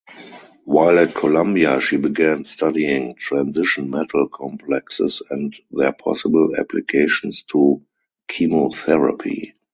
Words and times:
While 0.65 0.97
at 0.97 1.13
Columbia 1.13 1.79
she 1.79 1.97
began 1.97 2.43
studying 2.43 3.13
transition-metal 3.13 4.29
complexes 4.29 5.21
and 5.29 5.55
their 5.69 5.91
possible 5.93 6.55
applications 6.57 7.43
to 7.51 7.85
chemotherapy. 8.27 9.53